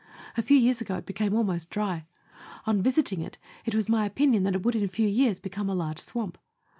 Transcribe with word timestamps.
A 0.35 0.41
few 0.41 0.57
years 0.57 0.81
ago 0.81 0.95
it 0.95 1.05
became 1.05 1.35
almost 1.35 1.69
dry. 1.69 2.07
On 2.65 2.81
visiting 2.81 3.21
it, 3.21 3.37
it 3.65 3.75
was 3.75 3.87
my 3.87 4.03
opinion 4.07 4.41
that 4.45 4.55
it 4.55 4.63
would 4.65 4.75
in 4.75 4.83
a 4.83 4.87
few 4.87 5.07
years 5.07 5.39
be 5.39 5.51
come 5.51 5.69
a 5.69 5.75
large 5.75 5.99
swamp. 5.99 6.39